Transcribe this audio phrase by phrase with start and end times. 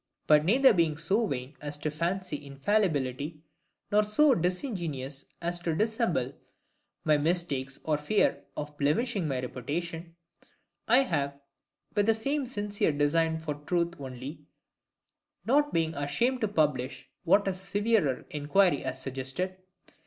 [0.25, 3.43] But neither being so vain as to fancy infallibility,
[3.91, 6.33] nor so disingenuous as to dissemble
[7.05, 10.15] my mistakes for fear of blemishing my reputation,
[10.87, 11.39] I have,
[11.95, 14.47] with the same sincere design for truth only,
[15.45, 19.55] not been ashamed to publish what a severer inquiry has suggested.